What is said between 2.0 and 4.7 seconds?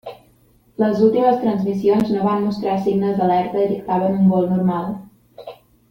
no van mostrar signes d'alerta i dictaven un vol